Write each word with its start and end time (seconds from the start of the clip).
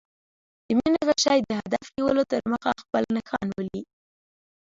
د 0.67 0.69
مینې 0.77 1.01
غشی 1.07 1.39
د 1.47 1.51
هدف 1.61 1.85
نیولو 1.95 2.23
تر 2.31 2.41
مخه 2.51 2.71
خپل 2.81 3.03
نښان 3.15 3.47
ولي. 3.57 3.81